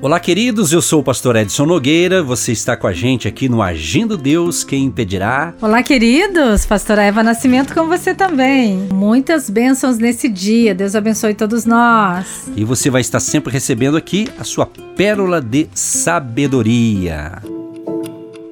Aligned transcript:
Olá, 0.00 0.18
queridos. 0.18 0.72
Eu 0.72 0.82
sou 0.82 1.00
o 1.00 1.04
pastor 1.04 1.36
Edson 1.36 1.66
Nogueira. 1.66 2.22
Você 2.22 2.52
está 2.52 2.76
com 2.76 2.86
a 2.86 2.92
gente 2.92 3.28
aqui 3.28 3.48
no 3.48 3.62
Agindo 3.62 4.16
Deus, 4.16 4.64
quem 4.64 4.84
impedirá? 4.84 5.54
Olá, 5.60 5.82
queridos. 5.82 6.66
Pastora 6.66 7.02
Eva 7.02 7.22
Nascimento 7.22 7.72
com 7.74 7.86
você 7.86 8.14
também. 8.14 8.88
Muitas 8.92 9.48
bênçãos 9.48 9.98
nesse 9.98 10.28
dia. 10.28 10.74
Deus 10.74 10.96
abençoe 10.96 11.34
todos 11.34 11.64
nós. 11.64 12.50
E 12.56 12.64
você 12.64 12.90
vai 12.90 13.00
estar 13.00 13.20
sempre 13.20 13.52
recebendo 13.52 13.96
aqui 13.96 14.28
a 14.38 14.44
sua 14.44 14.66
pérola 14.96 15.40
de 15.40 15.68
sabedoria. 15.74 17.40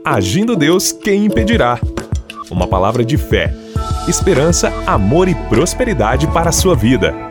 Agindo 0.05 0.55
Deus, 0.55 0.93
quem 0.93 1.27
impedirá? 1.27 1.81
Uma 2.51 2.67
palavra 2.67 3.05
de 3.05 3.17
fé, 3.17 3.55
esperança, 4.09 4.73
amor 4.87 5.29
e 5.29 5.35
prosperidade 5.35 6.27
para 6.29 6.51
a 6.51 6.53
sua 6.53 6.75
vida. 6.75 7.30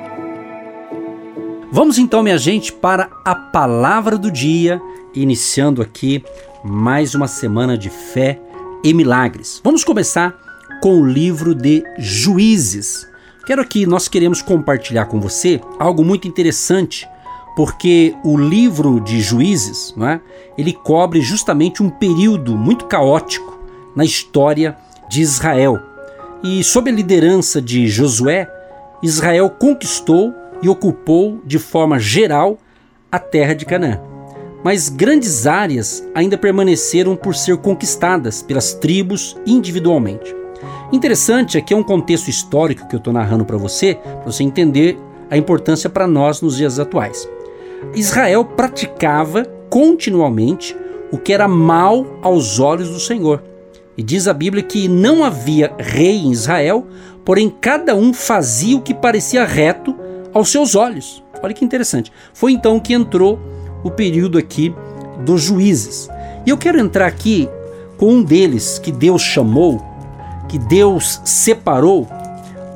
Vamos 1.72 2.00
então, 2.00 2.24
minha 2.24 2.38
gente, 2.38 2.74
para 2.74 3.12
a 3.24 3.36
palavra 3.36 4.18
do 4.18 4.32
dia, 4.32 4.82
iniciando 5.14 5.84
aqui 5.84 6.24
mais 6.64 7.14
uma 7.14 7.28
semana 7.28 7.78
de 7.78 7.92
fé 7.92 8.42
e 8.84 8.92
milagres. 8.92 9.62
Vamos 9.64 9.84
começar 9.84 10.36
com 10.82 11.00
o 11.00 11.06
livro 11.06 11.54
de 11.54 11.84
Juízes. 12.00 13.08
Quero 13.46 13.62
aqui, 13.62 13.86
nós 13.86 14.08
queremos 14.08 14.42
compartilhar 14.42 15.06
com 15.06 15.20
você 15.20 15.62
algo 15.78 16.04
muito 16.04 16.28
interessante, 16.28 17.08
porque 17.56 18.16
o 18.24 18.36
livro 18.36 19.00
de 19.00 19.22
Juízes, 19.22 19.94
não 19.96 20.08
é? 20.08 20.20
ele 20.58 20.74
cobre 20.74 21.22
justamente 21.22 21.84
um 21.84 21.90
período 21.92 22.58
muito 22.58 22.86
caótico 22.86 23.60
na 23.96 24.04
história 24.04 24.76
de 25.08 25.22
Israel. 25.22 25.80
E 26.42 26.64
sob 26.64 26.90
a 26.90 26.94
liderança 26.94 27.62
de 27.62 27.88
Josué, 27.88 28.50
Israel 29.04 29.52
conquistou 29.52 30.34
e 30.62 30.70
ocupou 30.70 31.40
de 31.46 31.58
forma 31.58 32.00
geral 32.00 32.58
a 33.12 33.20
terra 33.20 33.54
de 33.54 33.66
Canaã. 33.66 34.00
Mas 34.64 34.90
grandes 34.90 35.48
áreas 35.48 36.06
ainda 36.14 36.38
permaneceram 36.38 37.16
por 37.16 37.36
ser 37.36 37.58
conquistadas 37.58 38.42
pelas 38.42 38.74
tribos 38.74 39.38
individualmente. 39.46 40.36
Interessante 40.92 41.58
aqui 41.58 41.74
é 41.74 41.78
um 41.78 41.84
contexto 41.84 42.30
histórico 42.30 42.88
que 42.88 42.96
eu 42.96 43.00
estou 43.00 43.14
narrando 43.14 43.46
para 43.46 43.58
você, 43.58 43.96
para 43.96 44.32
você 44.32 44.44
entender 44.44 45.00
a 45.30 45.38
importância 45.38 45.90
para 45.90 46.08
nós 46.08 46.42
nos 46.42 46.58
dias 46.58 46.80
atuais. 46.80 47.30
Israel 47.94 48.44
praticava 48.44 49.46
continuamente 49.70 50.76
o 51.12 51.18
que 51.18 51.32
era 51.32 51.48
mal 51.48 52.06
aos 52.22 52.60
olhos 52.60 52.90
do 52.90 53.00
Senhor. 53.00 53.44
E 53.96 54.04
diz 54.04 54.28
a 54.28 54.34
Bíblia 54.34 54.64
que 54.64 54.88
não 54.88 55.24
havia 55.24 55.74
rei 55.78 56.18
em 56.18 56.32
Israel, 56.32 56.88
porém 57.24 57.50
cada 57.50 57.96
um 57.96 58.14
fazia 58.14 58.78
o 58.78 58.82
que 58.82 58.94
parecia 58.94 59.46
reto 59.46 59.96
aos 60.34 60.50
seus 60.50 60.76
olhos. 60.76 61.24
Olha 61.42 61.54
que 61.54 61.66
interessante. 61.66 62.12
Foi 62.34 62.52
então 62.52 62.80
que 62.80 62.94
entrou 62.94 63.40
o 63.84 63.90
período 63.90 64.38
aqui 64.38 64.74
dos 65.26 65.42
juízes. 65.42 66.10
E 66.46 66.50
eu 66.50 66.58
quero 66.58 66.80
entrar 66.80 67.08
aqui 67.08 67.50
com 67.98 68.14
um 68.14 68.24
deles 68.24 68.80
que 68.80 68.92
Deus 68.92 69.22
chamou, 69.22 69.84
que 70.48 70.58
Deus 70.58 71.22
separou, 71.26 72.08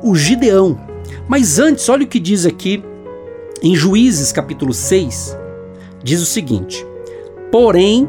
o 0.02 0.14
Gideão. 0.14 0.78
Mas 1.26 1.58
antes, 1.58 1.88
olha 1.88 2.04
o 2.04 2.08
que 2.08 2.20
diz 2.20 2.44
aqui 2.44 2.84
em 3.62 3.74
Juízes 3.74 4.30
capítulo 4.30 4.74
6, 4.74 5.36
diz 6.02 6.20
o 6.20 6.26
seguinte: 6.26 6.86
Porém, 7.50 8.06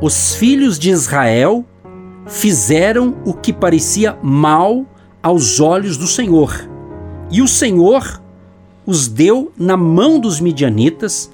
os 0.00 0.34
filhos 0.36 0.78
de 0.78 0.90
Israel 0.90 1.64
fizeram 2.26 3.16
o 3.24 3.34
que 3.34 3.52
parecia 3.52 4.16
mal 4.22 4.86
aos 5.20 5.58
olhos 5.58 5.96
do 5.96 6.06
Senhor. 6.06 6.68
E 7.30 7.42
o 7.42 7.48
Senhor 7.48 8.22
os 8.86 9.08
deu 9.08 9.52
na 9.56 9.76
mão 9.76 10.18
dos 10.18 10.40
midianitas 10.40 11.30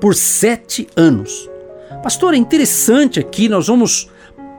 por 0.00 0.14
sete 0.14 0.86
anos. 0.96 1.48
Pastor, 2.02 2.34
é 2.34 2.36
interessante 2.36 3.20
aqui, 3.20 3.48
nós 3.48 3.66
vamos, 3.66 4.08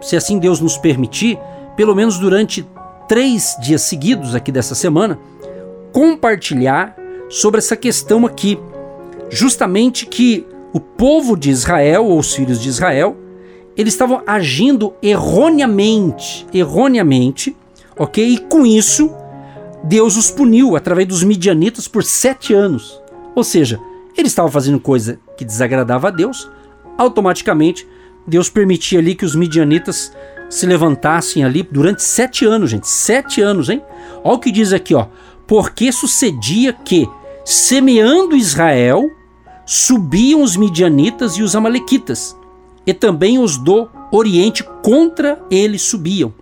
se 0.01 0.15
assim 0.15 0.37
Deus 0.37 0.59
nos 0.59 0.77
permitir, 0.77 1.39
pelo 1.75 1.95
menos 1.95 2.19
durante 2.19 2.67
três 3.07 3.55
dias 3.59 3.81
seguidos 3.81 4.35
aqui 4.35 4.51
dessa 4.51 4.75
semana, 4.75 5.19
compartilhar 5.91 6.95
sobre 7.29 7.59
essa 7.59 7.75
questão 7.75 8.25
aqui. 8.25 8.59
Justamente 9.29 10.05
que 10.05 10.45
o 10.73 10.79
povo 10.79 11.35
de 11.35 11.49
Israel, 11.49 12.05
ou 12.05 12.19
os 12.19 12.33
filhos 12.33 12.61
de 12.61 12.69
Israel, 12.69 13.17
eles 13.75 13.93
estavam 13.93 14.21
agindo 14.27 14.93
erroneamente, 15.01 16.45
erroneamente, 16.53 17.55
ok? 17.97 18.25
E 18.25 18.37
com 18.37 18.65
isso 18.65 19.11
Deus 19.83 20.15
os 20.15 20.29
puniu 20.29 20.75
através 20.75 21.07
dos 21.07 21.23
midianitas 21.23 21.87
por 21.87 22.03
sete 22.03 22.53
anos. 22.53 23.01
Ou 23.35 23.43
seja, 23.43 23.79
eles 24.15 24.31
estavam 24.31 24.51
fazendo 24.51 24.79
coisa 24.79 25.19
que 25.37 25.45
desagradava 25.45 26.09
a 26.09 26.11
Deus, 26.11 26.49
automaticamente 26.97 27.87
Deus 28.27 28.49
permitia 28.49 28.99
ali 28.99 29.15
que 29.15 29.25
os 29.25 29.35
midianitas 29.35 30.15
se 30.49 30.65
levantassem 30.65 31.43
ali 31.43 31.63
durante 31.63 32.03
sete 32.03 32.45
anos, 32.45 32.69
gente. 32.69 32.87
Sete 32.87 33.41
anos, 33.41 33.69
hein? 33.69 33.81
Olha 34.23 34.35
o 34.35 34.39
que 34.39 34.51
diz 34.51 34.73
aqui, 34.73 34.93
ó. 34.93 35.07
Porque 35.47 35.91
sucedia 35.91 36.71
que, 36.73 37.09
semeando 37.43 38.35
Israel, 38.35 39.09
subiam 39.65 40.43
os 40.43 40.55
midianitas 40.55 41.37
e 41.37 41.41
os 41.41 41.55
amalequitas, 41.55 42.37
e 42.85 42.93
também 42.93 43.39
os 43.39 43.57
do 43.57 43.89
Oriente 44.11 44.63
contra 44.83 45.41
eles 45.49 45.81
subiam 45.81 46.33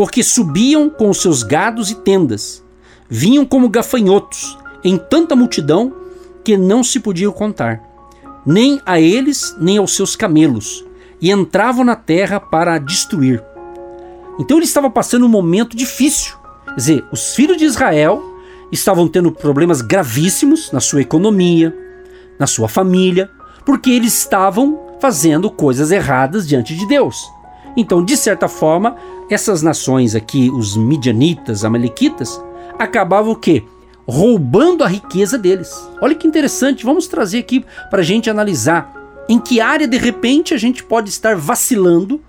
porque 0.00 0.22
subiam 0.22 0.88
com 0.88 1.10
os 1.10 1.20
seus 1.20 1.42
gados 1.42 1.90
e 1.90 1.94
tendas. 1.94 2.64
Vinham 3.06 3.44
como 3.44 3.68
gafanhotos, 3.68 4.56
em 4.82 4.96
tanta 4.96 5.36
multidão 5.36 5.92
que 6.42 6.56
não 6.56 6.82
se 6.82 6.98
podiam 7.00 7.30
contar, 7.30 7.82
nem 8.46 8.80
a 8.86 8.98
eles, 8.98 9.54
nem 9.60 9.76
aos 9.76 9.94
seus 9.94 10.16
camelos, 10.16 10.82
e 11.20 11.30
entravam 11.30 11.84
na 11.84 11.94
terra 11.94 12.40
para 12.40 12.72
a 12.72 12.78
destruir. 12.78 13.44
Então 14.38 14.56
ele 14.56 14.64
estava 14.64 14.88
passando 14.88 15.26
um 15.26 15.28
momento 15.28 15.76
difícil. 15.76 16.34
Quer 16.64 16.76
dizer, 16.76 17.04
os 17.12 17.34
filhos 17.34 17.58
de 17.58 17.66
Israel 17.66 18.22
estavam 18.72 19.06
tendo 19.06 19.30
problemas 19.30 19.82
gravíssimos 19.82 20.72
na 20.72 20.80
sua 20.80 21.02
economia, 21.02 21.76
na 22.38 22.46
sua 22.46 22.70
família, 22.70 23.30
porque 23.66 23.90
eles 23.90 24.14
estavam 24.16 24.96
fazendo 24.98 25.50
coisas 25.50 25.90
erradas 25.90 26.48
diante 26.48 26.74
de 26.74 26.88
Deus. 26.88 27.30
Então, 27.76 28.04
de 28.04 28.16
certa 28.16 28.48
forma, 28.48 28.96
essas 29.28 29.62
nações 29.62 30.14
aqui, 30.14 30.50
os 30.50 30.76
midianitas, 30.76 31.64
amalequitas, 31.64 32.42
acabavam 32.78 33.32
o 33.32 33.36
quê? 33.36 33.64
Roubando 34.06 34.82
a 34.82 34.88
riqueza 34.88 35.38
deles. 35.38 35.72
Olha 36.00 36.14
que 36.14 36.26
interessante, 36.26 36.84
vamos 36.84 37.06
trazer 37.06 37.38
aqui 37.38 37.64
para 37.90 38.00
a 38.00 38.04
gente 38.04 38.28
analisar 38.28 38.92
em 39.28 39.38
que 39.38 39.60
área 39.60 39.86
de 39.86 39.96
repente 39.96 40.52
a 40.54 40.58
gente 40.58 40.82
pode 40.82 41.08
estar 41.08 41.36
vacilando, 41.36 42.20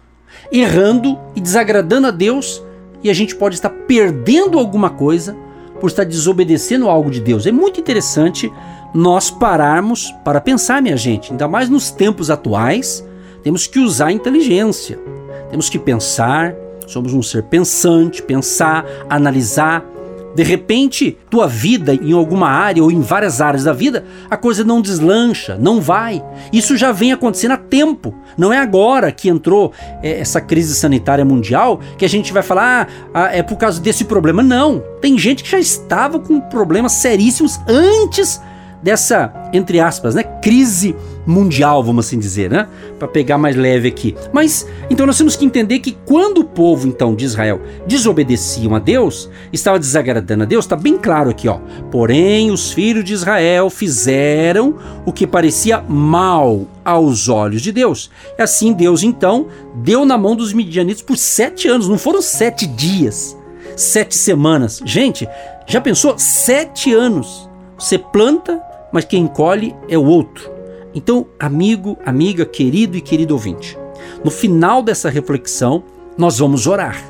errando 0.52 1.18
e 1.35 1.41
desagradando 1.41 2.08
a 2.08 2.12
Deus 2.12 2.62
e 3.03 3.09
a 3.09 3.13
gente 3.13 3.35
pode 3.35 3.56
estar 3.56 3.69
perdendo 3.69 4.59
alguma 4.59 4.90
coisa 4.90 5.35
por 5.79 5.88
estar 5.88 6.03
desobedecendo 6.03 6.88
algo 6.88 7.09
de 7.09 7.19
Deus. 7.19 7.47
É 7.47 7.52
muito 7.52 7.79
interessante 7.79 8.53
nós 8.94 9.31
pararmos 9.31 10.12
para 10.23 10.40
pensar, 10.40 10.81
minha 10.81 10.96
gente, 10.96 11.31
ainda 11.31 11.47
mais 11.47 11.69
nos 11.69 11.90
tempos 11.90 12.29
atuais, 12.29 13.03
temos 13.41 13.66
que 13.66 13.79
usar 13.79 14.08
a 14.08 14.12
inteligência. 14.12 15.00
Temos 15.49 15.69
que 15.69 15.79
pensar, 15.79 16.53
somos 16.87 17.13
um 17.13 17.21
ser 17.21 17.43
pensante, 17.43 18.21
pensar, 18.21 18.85
analisar. 19.09 19.85
De 20.33 20.43
repente, 20.43 21.17
tua 21.29 21.45
vida 21.45 21.93
em 21.93 22.13
alguma 22.13 22.47
área 22.47 22.81
ou 22.81 22.89
em 22.89 23.01
várias 23.01 23.41
áreas 23.41 23.65
da 23.65 23.73
vida, 23.73 24.05
a 24.29 24.37
coisa 24.37 24.63
não 24.63 24.81
deslancha, 24.81 25.57
não 25.59 25.81
vai. 25.81 26.23
Isso 26.53 26.77
já 26.77 26.93
vem 26.93 27.11
acontecendo 27.11 27.51
há 27.51 27.57
tempo. 27.57 28.15
Não 28.37 28.53
é 28.53 28.57
agora 28.57 29.11
que 29.11 29.27
entrou 29.27 29.73
é, 30.01 30.21
essa 30.21 30.39
crise 30.39 30.73
sanitária 30.73 31.25
mundial 31.25 31.81
que 31.97 32.05
a 32.05 32.09
gente 32.09 32.31
vai 32.31 32.41
falar, 32.41 32.87
ah, 33.13 33.25
ah, 33.25 33.35
é 33.35 33.43
por 33.43 33.57
causa 33.57 33.81
desse 33.81 34.05
problema. 34.05 34.41
Não. 34.41 34.81
Tem 35.01 35.17
gente 35.17 35.43
que 35.43 35.51
já 35.51 35.59
estava 35.59 36.17
com 36.17 36.39
problemas 36.39 36.93
seríssimos 36.93 37.59
antes 37.67 38.39
dessa, 38.81 39.33
entre 39.53 39.79
aspas, 39.79 40.15
né, 40.15 40.23
crise 40.23 40.95
mundial, 41.25 41.83
vamos 41.83 42.05
assim 42.05 42.17
dizer, 42.17 42.49
né, 42.49 42.67
para 42.97 43.07
pegar 43.07 43.37
mais 43.37 43.55
leve 43.55 43.87
aqui. 43.87 44.16
Mas 44.34 44.67
então 44.90 45.05
nós 45.05 45.17
temos 45.17 45.35
que 45.35 45.46
entender 45.46 45.79
que 45.79 45.97
quando 46.05 46.40
o 46.40 46.43
povo 46.43 46.87
então 46.87 47.16
de 47.16 47.25
Israel 47.25 47.61
desobedeciam 47.87 48.75
a 48.75 48.79
Deus, 48.79 49.29
estava 49.51 49.79
desagradando 49.79 50.43
a 50.43 50.46
Deus, 50.46 50.66
está 50.66 50.75
bem 50.75 50.97
claro 50.97 51.29
aqui, 51.29 51.47
ó. 51.47 51.59
Porém, 51.91 52.51
os 52.51 52.72
filhos 52.72 53.03
de 53.03 53.13
Israel 53.13 53.69
fizeram 53.69 54.75
o 55.05 55.11
que 55.11 55.28
parecia 55.28 55.81
mal 55.81 56.67
aos 56.84 57.29
olhos 57.29 57.61
de 57.61 57.72
Deus. 57.72 58.09
E 58.37 58.41
assim 58.41 58.73
Deus 58.73 59.03
então 59.03 59.47
deu 59.75 60.05
na 60.05 60.17
mão 60.17 60.35
dos 60.35 60.53
midianitas 60.53 61.01
por 61.01 61.17
sete 61.17 61.67
anos, 61.67 61.87
não 61.87 61.97
foram 61.97 62.22
sete 62.22 62.66
dias, 62.66 63.37
sete 63.75 64.16
semanas. 64.16 64.81
Gente, 64.85 65.28
já 65.67 65.79
pensou? 65.79 66.17
Sete 66.17 66.93
anos. 66.93 67.49
Você 67.78 67.97
planta, 67.97 68.61
mas 68.91 69.05
quem 69.05 69.25
colhe 69.25 69.75
é 69.90 69.97
o 69.97 70.05
outro. 70.05 70.50
Então, 70.93 71.28
amigo, 71.40 71.97
amiga, 72.05 72.46
querido 72.46 72.97
e 72.97 73.02
querido 73.02 73.34
ouvinte, 73.34 73.78
no 74.23 74.32
final 74.32 74.82
dessa 74.84 75.09
reflexão, 75.09 75.84
nós 76.17 76.40
vamos 76.40 76.67
orar. 76.67 77.02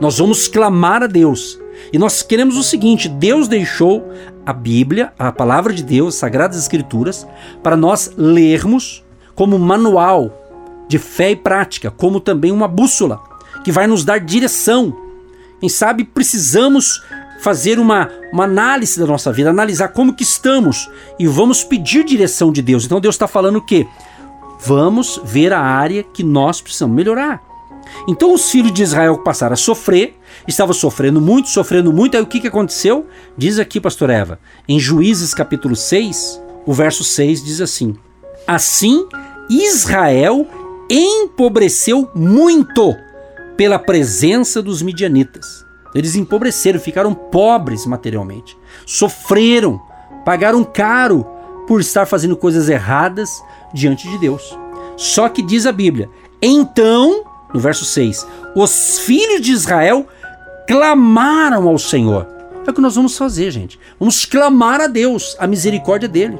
Nós 0.00 0.18
vamos 0.18 0.48
clamar 0.48 1.02
a 1.02 1.06
Deus. 1.06 1.58
E 1.92 1.98
nós 1.98 2.22
queremos 2.22 2.56
o 2.56 2.62
seguinte: 2.62 3.08
Deus 3.08 3.48
deixou 3.48 4.04
a 4.44 4.52
Bíblia, 4.52 5.12
a 5.18 5.30
palavra 5.30 5.72
de 5.72 5.82
Deus, 5.82 6.14
as 6.14 6.20
Sagradas 6.20 6.58
Escrituras, 6.58 7.26
para 7.62 7.76
nós 7.76 8.12
lermos, 8.16 9.04
como 9.34 9.58
manual 9.58 10.34
de 10.88 10.98
fé 10.98 11.32
e 11.32 11.36
prática, 11.36 11.90
como 11.90 12.18
também 12.18 12.50
uma 12.50 12.66
bússola 12.66 13.20
que 13.62 13.70
vai 13.70 13.86
nos 13.86 14.04
dar 14.04 14.18
direção. 14.18 14.96
Quem 15.60 15.68
sabe 15.68 16.04
precisamos 16.04 17.02
fazer 17.38 17.78
uma, 17.78 18.10
uma 18.32 18.44
análise 18.44 18.98
da 18.98 19.06
nossa 19.06 19.32
vida, 19.32 19.50
analisar 19.50 19.88
como 19.88 20.14
que 20.14 20.22
estamos 20.22 20.90
e 21.18 21.26
vamos 21.26 21.64
pedir 21.64 22.04
direção 22.04 22.52
de 22.52 22.60
Deus. 22.60 22.84
Então 22.84 23.00
Deus 23.00 23.14
está 23.14 23.28
falando 23.28 23.56
o 23.56 23.64
quê? 23.64 23.86
Vamos 24.60 25.20
ver 25.24 25.52
a 25.52 25.60
área 25.60 26.02
que 26.02 26.22
nós 26.22 26.60
precisamos 26.60 26.96
melhorar. 26.96 27.42
Então 28.06 28.34
os 28.34 28.50
filhos 28.50 28.72
de 28.72 28.82
Israel 28.82 29.18
passaram 29.18 29.54
a 29.54 29.56
sofrer, 29.56 30.18
estavam 30.46 30.74
sofrendo 30.74 31.20
muito, 31.20 31.48
sofrendo 31.48 31.92
muito. 31.92 32.16
Aí 32.16 32.22
o 32.22 32.26
que, 32.26 32.40
que 32.40 32.48
aconteceu? 32.48 33.06
Diz 33.36 33.58
aqui, 33.58 33.80
pastor 33.80 34.10
Eva, 34.10 34.38
em 34.68 34.78
Juízes 34.78 35.32
capítulo 35.32 35.76
6, 35.76 36.42
o 36.66 36.72
verso 36.72 37.04
6 37.04 37.44
diz 37.44 37.60
assim: 37.60 37.96
Assim 38.46 39.06
Israel 39.48 40.46
empobreceu 40.90 42.10
muito 42.14 42.94
pela 43.56 43.78
presença 43.78 44.62
dos 44.62 44.82
midianitas. 44.82 45.67
Eles 45.94 46.14
empobreceram, 46.14 46.78
ficaram 46.78 47.14
pobres 47.14 47.86
materialmente, 47.86 48.56
sofreram, 48.86 49.80
pagaram 50.24 50.62
caro 50.64 51.26
por 51.66 51.80
estar 51.80 52.06
fazendo 52.06 52.36
coisas 52.36 52.68
erradas 52.68 53.42
diante 53.72 54.08
de 54.08 54.18
Deus. 54.18 54.56
Só 54.96 55.28
que 55.28 55.42
diz 55.42 55.66
a 55.66 55.72
Bíblia: 55.72 56.10
então, 56.40 57.24
no 57.52 57.60
verso 57.60 57.84
6, 57.84 58.26
os 58.54 58.98
filhos 59.00 59.40
de 59.40 59.52
Israel 59.52 60.06
clamaram 60.66 61.68
ao 61.68 61.78
Senhor. 61.78 62.26
É 62.66 62.70
o 62.70 62.74
que 62.74 62.80
nós 62.80 62.96
vamos 62.96 63.16
fazer, 63.16 63.50
gente. 63.50 63.80
Vamos 63.98 64.26
clamar 64.26 64.80
a 64.80 64.86
Deus, 64.86 65.34
a 65.38 65.46
misericórdia 65.46 66.08
dele. 66.08 66.38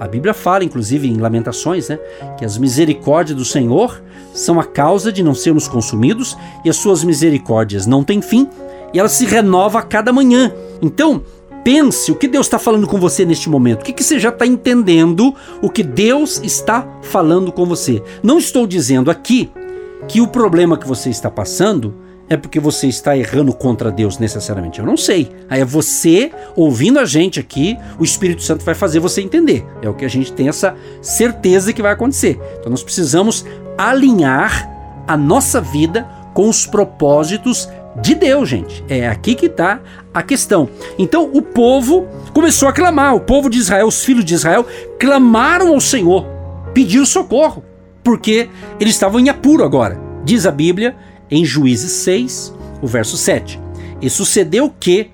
A 0.00 0.06
Bíblia 0.06 0.32
fala, 0.32 0.64
inclusive 0.64 1.08
em 1.08 1.18
Lamentações, 1.18 1.88
né, 1.88 1.98
que 2.38 2.44
as 2.44 2.56
misericórdias 2.56 3.36
do 3.36 3.44
Senhor 3.44 4.00
são 4.32 4.58
a 4.60 4.64
causa 4.64 5.12
de 5.12 5.22
não 5.22 5.34
sermos 5.34 5.66
consumidos 5.66 6.38
e 6.64 6.70
as 6.70 6.76
suas 6.76 7.02
misericórdias 7.02 7.84
não 7.84 8.04
têm 8.04 8.22
fim 8.22 8.48
e 8.92 8.98
ela 8.98 9.08
se 9.08 9.24
renova 9.24 9.78
a 9.78 9.82
cada 9.82 10.12
manhã. 10.12 10.52
Então, 10.80 11.22
pense 11.64 12.10
o 12.10 12.14
que 12.14 12.28
Deus 12.28 12.46
está 12.46 12.58
falando 12.58 12.86
com 12.86 12.98
você 12.98 13.24
neste 13.24 13.48
momento. 13.48 13.82
O 13.82 13.84
que, 13.84 13.92
que 13.92 14.02
você 14.02 14.18
já 14.18 14.30
está 14.30 14.46
entendendo 14.46 15.34
o 15.60 15.68
que 15.68 15.82
Deus 15.82 16.40
está 16.42 16.86
falando 17.02 17.52
com 17.52 17.66
você? 17.66 18.02
Não 18.22 18.38
estou 18.38 18.66
dizendo 18.66 19.10
aqui 19.10 19.50
que 20.06 20.20
o 20.20 20.28
problema 20.28 20.78
que 20.78 20.88
você 20.88 21.10
está 21.10 21.30
passando 21.30 21.94
é 22.28 22.36
porque 22.36 22.60
você 22.60 22.86
está 22.86 23.16
errando 23.16 23.52
contra 23.54 23.90
Deus 23.90 24.18
necessariamente. 24.18 24.78
Eu 24.78 24.86
não 24.86 24.96
sei. 24.96 25.30
Aí 25.48 25.60
é 25.60 25.64
você 25.64 26.30
ouvindo 26.54 26.98
a 26.98 27.04
gente 27.04 27.40
aqui, 27.40 27.76
o 27.98 28.04
Espírito 28.04 28.42
Santo 28.42 28.64
vai 28.64 28.74
fazer 28.74 29.00
você 29.00 29.22
entender. 29.22 29.66
É 29.80 29.88
o 29.88 29.94
que 29.94 30.04
a 30.04 30.08
gente 30.08 30.32
tem 30.32 30.48
essa 30.48 30.76
certeza 31.00 31.72
que 31.72 31.82
vai 31.82 31.92
acontecer. 31.92 32.38
Então 32.58 32.70
nós 32.70 32.82
precisamos 32.82 33.44
alinhar 33.76 34.70
a 35.06 35.16
nossa 35.16 35.60
vida 35.60 36.06
com 36.34 36.48
os 36.48 36.66
propósitos 36.66 37.68
de 37.96 38.14
Deus, 38.14 38.48
gente. 38.48 38.84
É 38.88 39.08
aqui 39.08 39.34
que 39.34 39.46
está 39.46 39.80
a 40.12 40.22
questão. 40.22 40.68
Então 40.98 41.30
o 41.32 41.42
povo 41.42 42.06
começou 42.32 42.68
a 42.68 42.72
clamar, 42.72 43.14
o 43.14 43.20
povo 43.20 43.50
de 43.50 43.58
Israel, 43.58 43.86
os 43.86 44.04
filhos 44.04 44.24
de 44.24 44.34
Israel, 44.34 44.66
clamaram 44.98 45.74
ao 45.74 45.80
Senhor, 45.80 46.26
pediram 46.72 47.06
socorro, 47.06 47.64
porque 48.02 48.48
eles 48.78 48.94
estavam 48.94 49.20
em 49.20 49.28
apuro 49.28 49.64
agora. 49.64 50.00
Diz 50.24 50.46
a 50.46 50.50
Bíblia 50.50 50.96
em 51.30 51.44
Juízes 51.44 51.92
6, 51.92 52.54
o 52.82 52.86
verso 52.86 53.16
7. 53.16 53.60
E 54.00 54.08
sucedeu 54.08 54.72
que, 54.78 55.10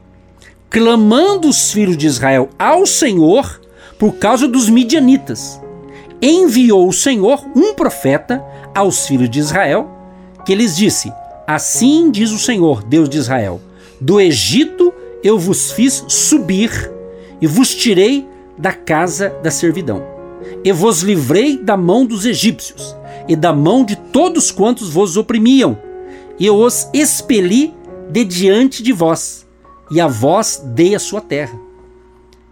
clamando 0.69 1.49
os 1.49 1.73
filhos 1.73 1.97
de 1.97 2.07
Israel 2.07 2.51
ao 2.59 2.87
Senhor 2.87 3.61
por 3.99 4.15
causa 4.17 4.47
dos 4.47 4.69
midianitas, 4.69 5.61
enviou 6.21 6.89
o 6.89 6.93
Senhor 6.93 7.45
um 7.55 7.75
profeta 7.75 8.45
aos 8.75 9.07
filhos 9.07 9.31
de 9.31 9.39
Israel, 9.39 9.91
que 10.45 10.55
lhes 10.55 10.77
disse: 10.77 11.13
Assim 11.47 12.11
diz 12.11 12.31
o 12.31 12.39
Senhor, 12.39 12.83
Deus 12.83 13.09
de 13.09 13.19
Israel: 13.19 13.61
Do 14.01 14.21
Egito 14.21 14.93
eu 15.23 15.39
vos 15.39 15.73
fiz 15.73 16.05
subir 16.09 16.91
e 17.41 17.47
vos 17.47 17.75
tirei 17.75 18.27
da 18.57 18.73
casa 18.73 19.35
da 19.43 19.51
servidão. 19.51 20.03
E 20.63 20.73
vos 20.73 21.01
livrei 21.01 21.57
da 21.57 21.77
mão 21.77 22.05
dos 22.05 22.27
egípcios 22.27 22.95
e 23.27 23.35
da 23.35 23.53
mão 23.53 23.85
de 23.85 23.97
todos 23.97 24.51
quantos 24.51 24.91
vos 24.91 25.17
oprimiam 25.17 25.79
e 26.39 26.47
eu 26.47 26.57
os 26.57 26.89
expeli 26.93 27.75
de 28.11 28.25
diante 28.25 28.83
de 28.83 28.93
vós, 28.93 29.47
e 29.91 30.01
a 30.01 30.07
vós 30.07 30.63
dei 30.65 30.95
a 30.95 30.99
sua 30.99 31.21
terra. 31.21 31.59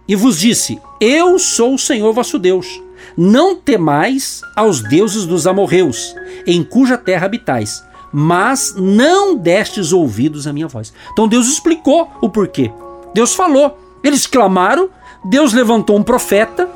E 0.07 0.15
vos 0.15 0.39
disse: 0.39 0.79
Eu 0.99 1.37
sou 1.37 1.75
o 1.75 1.79
Senhor 1.79 2.13
vosso 2.13 2.39
Deus. 2.39 2.81
Não 3.17 3.55
temais 3.55 4.41
aos 4.55 4.81
deuses 4.81 5.25
dos 5.25 5.45
amorreus, 5.45 6.15
em 6.47 6.63
cuja 6.63 6.97
terra 6.97 7.25
habitais, 7.25 7.83
mas 8.13 8.75
não 8.77 9.35
destes 9.35 9.91
ouvidos 9.91 10.45
à 10.45 10.53
minha 10.53 10.67
voz. 10.67 10.93
Então 11.11 11.27
Deus 11.27 11.47
explicou 11.47 12.09
o 12.21 12.29
porquê. 12.29 12.71
Deus 13.13 13.33
falou. 13.33 13.79
Eles 14.03 14.27
clamaram, 14.27 14.89
Deus 15.23 15.53
levantou 15.53 15.97
um 15.97 16.03
profeta, 16.03 16.69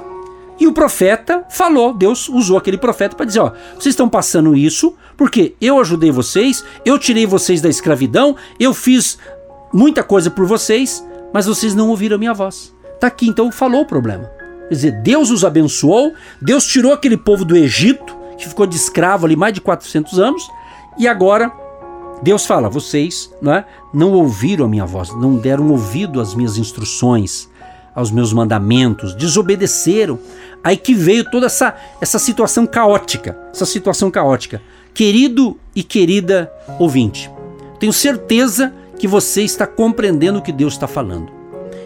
e 0.60 0.66
o 0.66 0.74
profeta 0.74 1.45
falou, 1.50 1.94
Deus 1.94 2.28
usou 2.28 2.57
aquele 2.57 2.78
profeta 2.78 3.16
para 3.16 3.25
dizer: 3.25 3.39
ó, 3.39 3.51
vocês 3.75 3.88
estão 3.94 4.10
passando 4.10 4.56
isso 4.56 4.95
porque 5.16 5.56
eu 5.62 5.80
ajudei 5.80 6.12
vocês, 6.12 6.63
eu 6.86 6.98
tirei 6.98 7.25
vocês 7.25 7.62
da 7.62 7.69
escravidão, 7.69 8.36
eu 8.60 8.74
fiz 8.74 9.18
muita 9.72 10.04
coisa 10.04 10.31
por 10.31 10.45
vocês, 10.45 11.06
mas 11.33 11.45
vocês 11.45 11.75
não 11.75 11.90
ouviram 11.90 12.16
a 12.16 12.19
minha 12.19 12.33
voz. 12.33 12.74
Tá 13.00 13.07
aqui, 13.07 13.28
então 13.28 13.51
falou 13.51 13.81
o 13.81 13.86
problema. 13.86 14.31
Quer 14.68 14.74
dizer, 14.74 14.92
Deus 15.01 15.30
os 15.30 15.45
abençoou, 15.45 16.13
Deus 16.42 16.66
tirou 16.66 16.92
aquele 16.92 17.18
povo 17.18 17.45
do 17.45 17.56
Egito, 17.56 18.16
que 18.38 18.48
ficou 18.48 18.66
de 18.66 18.75
escravo 18.75 19.25
ali 19.25 19.36
mais 19.36 19.54
de 19.54 19.62
400 19.62 20.19
anos, 20.19 20.48
e 20.97 21.07
agora 21.07 21.51
Deus 22.21 22.45
fala: 22.45 22.69
vocês 22.69 23.31
não, 23.41 23.53
é, 23.53 23.65
não 23.94 24.11
ouviram 24.13 24.65
a 24.65 24.69
minha 24.69 24.85
voz, 24.85 25.13
não 25.15 25.35
deram 25.35 25.69
ouvido 25.69 26.19
às 26.19 26.33
minhas 26.33 26.57
instruções, 26.57 27.49
aos 27.94 28.11
meus 28.11 28.33
mandamentos, 28.33 29.15
desobedeceram. 29.15 30.19
Aí 30.63 30.75
que 30.75 30.94
veio 30.94 31.29
toda 31.29 31.45
essa, 31.45 31.75
essa 32.01 32.19
situação 32.19 32.65
caótica, 32.65 33.38
essa 33.53 33.65
situação 33.65 34.11
caótica. 34.11 34.61
Querido 34.94 35.57
e 35.75 35.83
querida 35.83 36.51
ouvinte, 36.79 37.29
tenho 37.79 37.94
certeza 37.94 38.73
que 38.97 39.07
você 39.07 39.44
está 39.44 39.67
compreendendo 39.67 40.39
o 40.39 40.41
que 40.41 40.51
Deus 40.51 40.73
está 40.73 40.88
falando. 40.88 41.31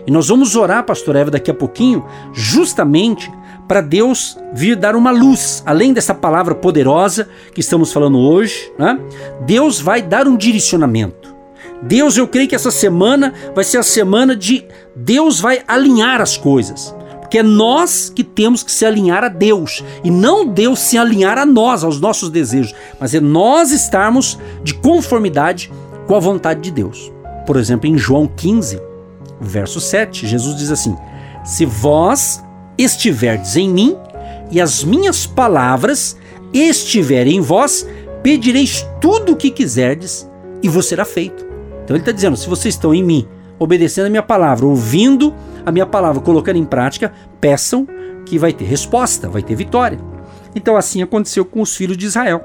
E 0.07 0.11
nós 0.11 0.29
vamos 0.29 0.55
orar, 0.55 0.83
pastor 0.85 1.15
Eva, 1.15 1.29
daqui 1.29 1.51
a 1.51 1.53
pouquinho, 1.53 2.05
justamente 2.33 3.31
para 3.67 3.81
Deus 3.81 4.37
vir 4.53 4.75
dar 4.75 4.95
uma 4.95 5.11
luz, 5.11 5.63
além 5.65 5.93
dessa 5.93 6.13
palavra 6.13 6.53
poderosa 6.53 7.27
que 7.53 7.61
estamos 7.61 7.93
falando 7.93 8.19
hoje, 8.19 8.71
né? 8.77 8.99
Deus 9.45 9.79
vai 9.79 10.01
dar 10.01 10.27
um 10.27 10.35
direcionamento. 10.35 11.33
Deus, 11.81 12.15
eu 12.15 12.27
creio 12.27 12.47
que 12.47 12.55
essa 12.55 12.69
semana 12.69 13.33
vai 13.55 13.63
ser 13.63 13.77
a 13.77 13.83
semana 13.83 14.35
de 14.35 14.65
Deus 14.95 15.39
vai 15.39 15.63
alinhar 15.67 16.21
as 16.21 16.37
coisas. 16.37 16.95
Porque 17.19 17.39
é 17.39 17.43
nós 17.43 18.11
que 18.13 18.23
temos 18.23 18.61
que 18.61 18.71
se 18.71 18.85
alinhar 18.85 19.23
a 19.23 19.29
Deus 19.29 19.83
e 20.03 20.11
não 20.11 20.45
Deus 20.45 20.79
se 20.79 20.97
alinhar 20.97 21.37
a 21.37 21.45
nós, 21.45 21.83
aos 21.83 21.99
nossos 21.99 22.29
desejos, 22.29 22.75
mas 22.99 23.15
é 23.15 23.21
nós 23.21 23.71
estarmos 23.71 24.37
de 24.63 24.73
conformidade 24.73 25.71
com 26.07 26.15
a 26.15 26.19
vontade 26.19 26.59
de 26.59 26.71
Deus. 26.71 27.11
Por 27.47 27.55
exemplo, 27.55 27.87
em 27.87 27.97
João 27.97 28.27
15, 28.27 28.81
verso 29.39 29.79
7, 29.79 30.27
Jesus 30.27 30.57
diz 30.57 30.71
assim: 30.71 30.95
Se 31.45 31.65
vós 31.65 32.43
estiverdes 32.83 33.55
em 33.55 33.69
mim 33.69 33.97
e 34.51 34.59
as 34.59 34.83
minhas 34.83 35.25
palavras 35.25 36.17
estiverem 36.53 37.37
em 37.37 37.41
vós, 37.41 37.87
pedireis 38.21 38.85
tudo 38.99 39.33
o 39.33 39.35
que 39.35 39.49
quiserdes 39.49 40.29
e 40.61 40.69
vos 40.69 40.87
será 40.87 41.05
feito. 41.05 41.45
Então 41.83 41.95
ele 41.95 42.01
está 42.01 42.11
dizendo: 42.11 42.37
se 42.37 42.47
vocês 42.49 42.75
estão 42.75 42.93
em 42.93 43.03
mim, 43.03 43.27
obedecendo 43.57 44.07
a 44.07 44.09
minha 44.09 44.23
palavra, 44.23 44.65
ouvindo 44.65 45.33
a 45.65 45.71
minha 45.71 45.85
palavra, 45.85 46.21
colocando 46.21 46.57
em 46.57 46.65
prática, 46.65 47.13
peçam 47.39 47.87
que 48.25 48.37
vai 48.37 48.53
ter 48.53 48.65
resposta, 48.65 49.29
vai 49.29 49.41
ter 49.41 49.55
vitória. 49.55 49.99
Então 50.55 50.75
assim 50.75 51.01
aconteceu 51.01 51.45
com 51.45 51.61
os 51.61 51.75
filhos 51.75 51.97
de 51.97 52.05
Israel. 52.05 52.43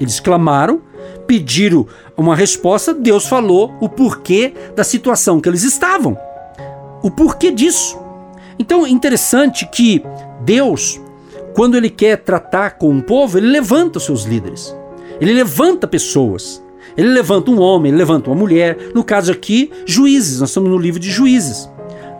Eles 0.00 0.18
clamaram, 0.18 0.80
pediram 1.26 1.86
uma 2.16 2.34
resposta, 2.34 2.94
Deus 2.94 3.26
falou 3.26 3.74
o 3.80 3.88
porquê 3.88 4.54
da 4.74 4.84
situação 4.84 5.40
que 5.40 5.48
eles 5.48 5.62
estavam. 5.62 6.16
O 7.02 7.10
porquê 7.10 7.50
disso. 7.50 7.98
Então 8.60 8.86
é 8.86 8.90
interessante 8.90 9.66
que 9.66 10.00
Deus, 10.42 11.00
quando 11.54 11.76
ele 11.76 11.90
quer 11.90 12.18
tratar 12.18 12.78
com 12.78 12.90
um 12.90 13.00
povo, 13.00 13.38
ele 13.38 13.48
levanta 13.48 13.98
os 13.98 14.04
seus 14.04 14.22
líderes. 14.22 14.76
Ele 15.20 15.32
levanta 15.32 15.88
pessoas 15.88 16.62
ele 16.96 17.08
levanta 17.08 17.50
um 17.50 17.60
homem, 17.60 17.90
ele 17.90 17.98
levanta 17.98 18.30
uma 18.30 18.36
mulher. 18.36 18.90
No 18.94 19.04
caso 19.04 19.32
aqui, 19.32 19.70
juízes. 19.86 20.40
Nós 20.40 20.50
estamos 20.50 20.70
no 20.70 20.78
livro 20.78 21.00
de 21.00 21.10
juízes. 21.10 21.68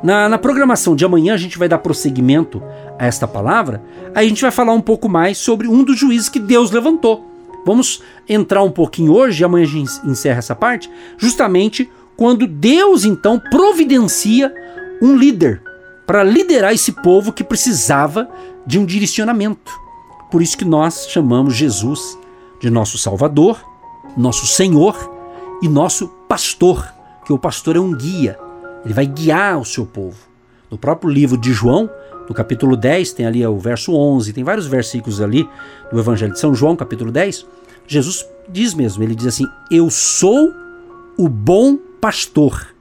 Na, 0.02 0.28
na, 0.28 0.38
programação 0.38 0.96
de 0.96 1.04
amanhã 1.04 1.34
a 1.34 1.36
gente 1.36 1.58
vai 1.58 1.68
dar 1.68 1.78
prosseguimento 1.78 2.62
a 2.98 3.06
esta 3.06 3.28
palavra. 3.28 3.82
Aí 4.14 4.24
a 4.26 4.28
gente 4.28 4.40
vai 4.40 4.50
falar 4.50 4.72
um 4.72 4.80
pouco 4.80 5.08
mais 5.08 5.36
sobre 5.36 5.68
um 5.68 5.84
dos 5.84 5.98
juízes 5.98 6.28
que 6.28 6.40
Deus 6.40 6.70
levantou. 6.70 7.26
Vamos 7.66 8.02
entrar 8.26 8.62
um 8.62 8.70
pouquinho 8.70 9.12
hoje, 9.12 9.42
e 9.42 9.44
amanhã 9.44 9.64
a 9.64 9.68
gente 9.68 9.90
encerra 10.06 10.38
essa 10.38 10.54
parte, 10.54 10.90
justamente 11.18 11.90
quando 12.16 12.46
Deus 12.46 13.04
então 13.04 13.38
providencia 13.50 14.50
um 15.02 15.14
líder 15.14 15.62
para 16.10 16.24
liderar 16.24 16.74
esse 16.74 16.90
povo 16.90 17.32
que 17.32 17.44
precisava 17.44 18.28
de 18.66 18.80
um 18.80 18.84
direcionamento 18.84 19.70
Por 20.28 20.42
isso 20.42 20.58
que 20.58 20.64
nós 20.64 21.06
chamamos 21.08 21.54
Jesus 21.54 22.18
de 22.60 22.68
nosso 22.68 22.98
Salvador, 22.98 23.64
nosso 24.16 24.44
Senhor 24.44 24.96
e 25.62 25.68
nosso 25.68 26.08
pastor, 26.28 26.84
que 27.24 27.32
o 27.32 27.38
pastor 27.38 27.76
é 27.76 27.78
um 27.78 27.94
guia. 27.94 28.36
Ele 28.84 28.92
vai 28.92 29.06
guiar 29.06 29.60
o 29.60 29.64
seu 29.64 29.86
povo. 29.86 30.16
No 30.68 30.76
próprio 30.76 31.08
livro 31.08 31.38
de 31.38 31.52
João, 31.52 31.88
no 32.28 32.34
capítulo 32.34 32.76
10, 32.76 33.12
tem 33.12 33.24
ali 33.24 33.46
o 33.46 33.56
verso 33.56 33.94
11, 33.94 34.32
tem 34.32 34.42
vários 34.42 34.66
versículos 34.66 35.20
ali 35.20 35.48
do 35.92 36.00
Evangelho 36.00 36.32
de 36.32 36.40
São 36.40 36.52
João, 36.52 36.74
capítulo 36.74 37.12
10. 37.12 37.46
Jesus 37.86 38.26
diz 38.48 38.74
mesmo, 38.74 39.04
ele 39.04 39.14
diz 39.14 39.28
assim: 39.28 39.46
Eu 39.70 39.88
sou 39.90 40.52
o 41.16 41.28
bom 41.28 41.76
pastor. 42.00 42.74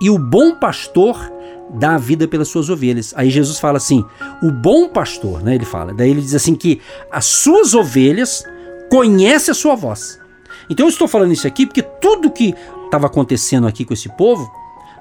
E 0.00 0.08
o 0.08 0.16
bom 0.16 0.54
pastor 0.54 1.39
dá 1.74 1.94
a 1.94 1.98
vida 1.98 2.26
pelas 2.26 2.48
suas 2.48 2.68
ovelhas. 2.68 3.12
Aí 3.16 3.30
Jesus 3.30 3.58
fala 3.58 3.76
assim: 3.76 4.04
o 4.42 4.50
bom 4.50 4.88
pastor, 4.88 5.42
né? 5.42 5.54
Ele 5.54 5.64
fala. 5.64 5.92
Daí 5.92 6.10
ele 6.10 6.20
diz 6.20 6.34
assim 6.34 6.54
que 6.54 6.80
as 7.10 7.26
suas 7.26 7.74
ovelhas 7.74 8.44
conhecem 8.90 9.52
a 9.52 9.54
sua 9.54 9.74
voz. 9.74 10.18
Então 10.68 10.86
eu 10.86 10.90
estou 10.90 11.08
falando 11.08 11.32
isso 11.32 11.46
aqui 11.46 11.66
porque 11.66 11.82
tudo 11.82 12.30
que 12.30 12.54
estava 12.84 13.06
acontecendo 13.06 13.66
aqui 13.66 13.84
com 13.84 13.94
esse 13.94 14.08
povo, 14.08 14.50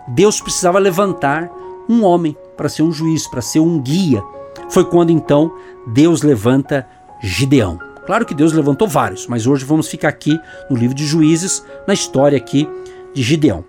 Deus 0.08 0.40
precisava 0.42 0.80
levantar 0.80 1.50
um 1.88 2.04
homem 2.04 2.36
para 2.56 2.70
ser 2.70 2.84
um 2.84 2.92
juiz, 2.92 3.28
para 3.28 3.42
ser 3.42 3.60
um 3.60 3.80
guia. 3.80 4.24
Foi 4.70 4.86
quando 4.86 5.12
então 5.12 5.52
Deus 5.88 6.22
levanta 6.22 6.88
Gideão. 7.22 7.80
Claro 8.06 8.26
que 8.26 8.34
Deus 8.34 8.54
levantou 8.54 8.88
vários, 8.88 9.28
mas 9.28 9.46
hoje 9.46 9.66
vamos 9.66 9.88
ficar 9.88 10.10
aqui 10.10 10.40
no 10.70 10.76
livro 10.76 10.96
de 10.96 11.06
Juízes, 11.06 11.64
na 11.88 11.94
história 11.94 12.38
aqui 12.38 12.68
de 13.14 13.22
Gideão. 13.22 13.64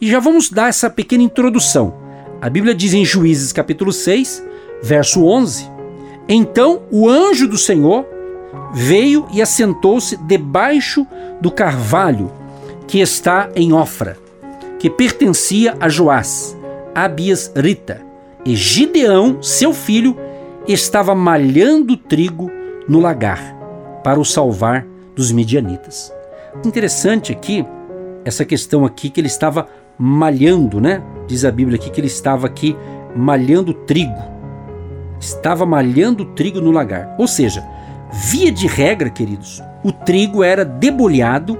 E 0.00 0.10
já 0.10 0.18
vamos 0.18 0.50
dar 0.50 0.68
essa 0.68 0.90
pequena 0.90 1.22
introdução. 1.22 2.03
A 2.44 2.50
Bíblia 2.50 2.74
diz 2.74 2.92
em 2.92 3.06
Juízes 3.06 3.52
capítulo 3.52 3.90
6, 3.90 4.44
verso 4.82 5.24
11: 5.24 5.66
Então 6.28 6.82
o 6.90 7.08
anjo 7.08 7.48
do 7.48 7.56
Senhor 7.56 8.04
veio 8.74 9.26
e 9.32 9.40
assentou-se 9.40 10.14
debaixo 10.18 11.06
do 11.40 11.50
carvalho 11.50 12.30
que 12.86 13.00
está 13.00 13.48
em 13.56 13.72
Ofra, 13.72 14.18
que 14.78 14.90
pertencia 14.90 15.74
a 15.80 15.88
Joás, 15.88 16.54
Abias 16.94 17.50
Rita, 17.56 18.02
e 18.44 18.54
Gideão, 18.54 19.42
seu 19.42 19.72
filho, 19.72 20.14
estava 20.68 21.14
malhando 21.14 21.96
trigo 21.96 22.50
no 22.86 23.00
lagar 23.00 23.56
para 24.04 24.20
o 24.20 24.24
salvar 24.24 24.86
dos 25.16 25.32
midianitas. 25.32 26.12
Interessante 26.62 27.32
aqui 27.32 27.64
essa 28.22 28.44
questão 28.44 28.84
aqui 28.84 29.08
que 29.08 29.18
ele 29.18 29.28
estava 29.28 29.66
malhando, 29.98 30.80
né? 30.80 31.02
Diz 31.26 31.44
a 31.44 31.50
Bíblia 31.50 31.76
aqui 31.76 31.90
que 31.90 32.00
ele 32.00 32.06
estava 32.06 32.46
aqui 32.46 32.76
malhando 33.16 33.72
trigo. 33.72 34.22
Estava 35.20 35.64
malhando 35.64 36.24
trigo 36.24 36.60
no 36.60 36.70
lagar. 36.70 37.14
Ou 37.18 37.26
seja, 37.26 37.64
via 38.30 38.52
de 38.52 38.66
regra, 38.66 39.08
queridos, 39.08 39.62
o 39.82 39.92
trigo 39.92 40.42
era 40.42 40.64
debulhado 40.64 41.58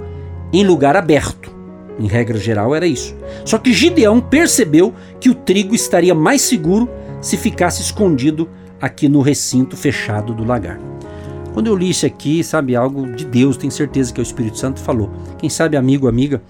em 0.53 0.65
lugar 0.65 0.97
aberto. 0.97 1.53
Em 1.99 2.07
regra 2.07 2.39
geral 2.39 2.75
era 2.75 2.87
isso. 2.87 3.15
Só 3.45 3.57
que 3.59 3.73
Gideão 3.73 4.21
percebeu 4.21 4.93
que 5.21 5.31
o 5.31 5.35
trigo 5.35 5.75
estaria 5.75 6.15
mais 6.15 6.43
seguro 6.43 6.89
se 7.21 7.37
ficasse 7.37 7.81
escondido 7.81 8.49
aqui 8.81 9.09
no 9.09 9.21
recinto 9.21 9.77
fechado 9.77 10.35
do 10.35 10.45
lagar. 10.45 10.79
Quando 11.55 11.69
eu 11.69 11.77
li 11.77 11.89
isso 11.89 12.05
aqui, 12.05 12.43
sabe, 12.43 12.75
algo 12.75 13.07
de 13.13 13.25
Deus, 13.25 13.57
tenho 13.57 13.71
certeza 13.71 14.13
que 14.13 14.21
é 14.21 14.23
o 14.23 14.25
Espírito 14.25 14.59
Santo 14.59 14.81
falou. 14.81 15.09
Quem 15.39 15.49
sabe, 15.49 15.77
amigo, 15.77 16.09
amiga, 16.09 16.43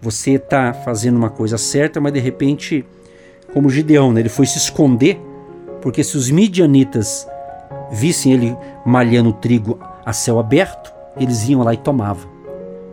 você 0.00 0.32
está 0.32 0.72
fazendo 0.72 1.16
uma 1.16 1.30
coisa 1.30 1.58
certa, 1.58 2.00
mas 2.00 2.12
de 2.12 2.20
repente, 2.20 2.84
como 3.52 3.68
Gideão, 3.68 4.12
né, 4.12 4.20
ele 4.20 4.28
foi 4.28 4.46
se 4.46 4.58
esconder, 4.58 5.20
porque 5.82 6.02
se 6.02 6.16
os 6.16 6.30
midianitas 6.30 7.26
vissem 7.90 8.32
ele 8.32 8.56
malhando 8.84 9.32
trigo 9.32 9.78
a 10.04 10.12
céu 10.12 10.38
aberto, 10.38 10.92
eles 11.16 11.48
iam 11.48 11.62
lá 11.62 11.74
e 11.74 11.76
tomavam. 11.76 12.30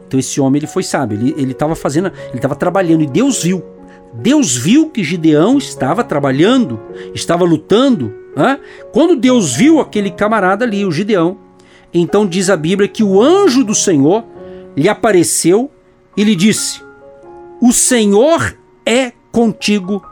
Então 0.07 0.19
esse 0.19 0.39
homem 0.39 0.59
ele 0.59 0.67
foi 0.67 0.83
sábio, 0.83 1.19
ele 1.37 1.51
estava 1.51 1.75
fazendo, 1.75 2.07
ele 2.07 2.35
estava 2.35 2.55
trabalhando 2.55 3.03
e 3.03 3.07
Deus 3.07 3.43
viu. 3.43 3.63
Deus 4.13 4.55
viu 4.55 4.89
que 4.89 5.03
Gideão 5.03 5.57
estava 5.57 6.03
trabalhando, 6.03 6.79
estava 7.13 7.43
lutando. 7.43 8.13
Né? 8.35 8.59
Quando 8.93 9.15
Deus 9.15 9.53
viu 9.53 9.79
aquele 9.79 10.09
camarada 10.09 10.63
ali, 10.63 10.85
o 10.85 10.91
Gideão, 10.91 11.37
então 11.93 12.25
diz 12.25 12.49
a 12.49 12.57
Bíblia 12.57 12.87
que 12.87 13.03
o 13.03 13.21
anjo 13.21 13.63
do 13.63 13.75
Senhor 13.75 14.23
lhe 14.75 14.87
apareceu 14.87 15.69
e 16.15 16.23
lhe 16.23 16.35
disse: 16.35 16.81
o 17.61 17.71
Senhor 17.71 18.57
é 18.85 19.11
contigo, 19.31 20.03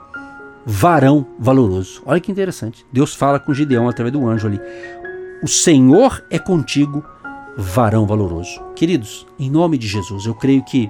varão 0.65 1.25
valoroso. 1.37 2.01
Olha 2.05 2.19
que 2.19 2.31
interessante. 2.31 2.85
Deus 2.91 3.13
fala 3.13 3.39
com 3.39 3.53
Gideão 3.53 3.87
através 3.87 4.11
do 4.11 4.27
anjo 4.27 4.47
ali. 4.47 4.59
O 5.43 5.47
Senhor 5.47 6.25
é 6.31 6.39
contigo, 6.39 7.05
varão 7.55 8.07
valoroso. 8.07 8.61
Queridos, 8.75 9.27
em 9.37 9.49
nome 9.49 9.77
de 9.77 9.87
Jesus, 9.87 10.25
eu 10.25 10.33
creio 10.33 10.63
que 10.63 10.89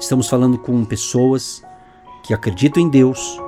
estamos 0.00 0.28
falando 0.28 0.58
com 0.58 0.84
pessoas 0.84 1.62
que 2.24 2.34
acreditam 2.34 2.82
em 2.82 2.88
Deus, 2.88 3.40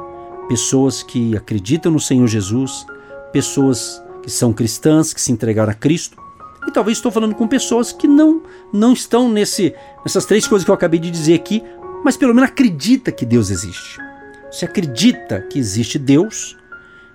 pessoas 0.49 1.03
que 1.03 1.37
acreditam 1.37 1.91
no 1.91 2.01
Senhor 2.01 2.27
Jesus, 2.29 2.87
pessoas 3.33 4.03
que 4.23 4.31
são 4.31 4.53
cristãs, 4.53 5.13
que 5.13 5.21
se 5.21 5.33
entregaram 5.33 5.73
a 5.73 5.75
Cristo. 5.75 6.17
E 6.67 6.71
talvez 6.71 6.99
estou 6.99 7.13
falando 7.13 7.35
com 7.35 7.47
pessoas 7.47 7.93
que 7.93 8.07
não 8.07 8.43
não 8.73 8.93
estão 8.93 9.29
nesse 9.29 9.75
nessas 10.05 10.25
três 10.25 10.47
coisas 10.47 10.65
que 10.65 10.71
eu 10.71 10.75
acabei 10.75 10.99
de 10.99 11.11
dizer 11.11 11.35
aqui, 11.35 11.63
mas 12.05 12.17
pelo 12.17 12.35
menos 12.35 12.51
acredita 12.51 13.11
que 13.11 13.25
Deus 13.25 13.51
existe. 13.51 13.99
Você 14.51 14.67
acredita 14.67 15.41
que 15.41 15.59
existe 15.59 15.99
Deus 15.99 16.57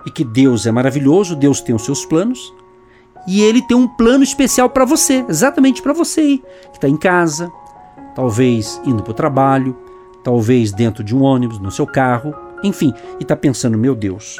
e 0.06 0.12
que 0.12 0.26
Deus 0.26 0.66
é 0.66 0.72
maravilhoso, 0.72 1.36
Deus 1.36 1.62
tem 1.62 1.76
os 1.76 1.86
seus 1.86 2.06
planos 2.06 2.54
e 3.28 3.42
ele 3.42 3.62
tem 3.62 3.78
um 3.78 3.88
plano 3.88 4.24
especial 4.24 4.70
para 4.70 4.86
você, 4.86 5.24
exatamente 5.30 5.82
para 5.82 5.94
você 5.94 6.22
aí, 6.22 6.44
que 6.72 6.78
está 6.78 6.90
em 6.90 6.98
casa, 6.98 7.52
talvez 8.16 8.82
indo 8.84 9.04
para 9.04 9.12
o 9.12 9.16
trabalho, 9.16 9.78
talvez 10.24 10.72
dentro 10.72 11.04
de 11.04 11.16
um 11.16 11.22
ônibus, 11.22 11.60
no 11.60 11.72
seu 11.72 11.86
carro, 11.86 12.34
enfim, 12.64 12.94
e 13.20 13.24
está 13.24 13.36
pensando: 13.36 13.78
meu 13.78 13.96
Deus, 13.96 14.38